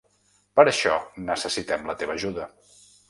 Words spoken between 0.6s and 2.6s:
això necessitem la teva ajuda.